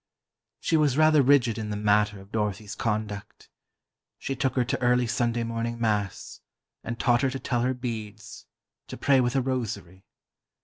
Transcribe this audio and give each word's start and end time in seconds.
She 0.59 0.77
was 0.77 0.97
rather 0.97 1.21
rigid 1.21 1.59
in 1.59 1.69
the 1.69 1.77
matter 1.77 2.19
of 2.19 2.31
Dorothy's 2.31 2.73
conduct. 2.73 3.51
She 4.17 4.35
took 4.35 4.55
her 4.55 4.65
to 4.65 4.81
early 4.81 5.05
Sunday 5.05 5.43
morning 5.43 5.79
Mass, 5.79 6.41
and 6.83 6.99
taught 6.99 7.21
her 7.21 7.29
to 7.29 7.39
tell 7.39 7.61
her 7.61 7.75
beads, 7.75 8.47
to 8.87 8.97
pray 8.97 9.21
with 9.21 9.35
a 9.35 9.41
rosary. 9.41 10.07